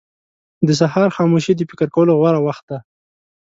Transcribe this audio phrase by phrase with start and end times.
[0.67, 2.77] •د سهار خاموشي د فکر کولو غوره وخت دی.